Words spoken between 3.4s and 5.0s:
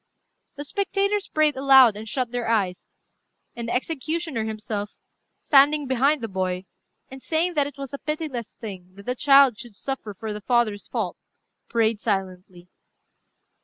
and the executioner himself,